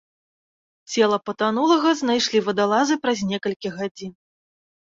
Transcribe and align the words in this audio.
Цела 0.93 1.19
патанулага 1.27 1.93
знайшлі 2.01 2.43
вадалазы 2.49 2.99
праз 3.07 3.25
некалькі 3.35 3.77
гадзін. 3.79 4.13